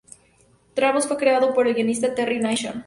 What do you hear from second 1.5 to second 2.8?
por el guionista Terry Nation.